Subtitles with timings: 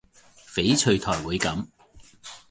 [0.47, 1.63] 翡翠台會噉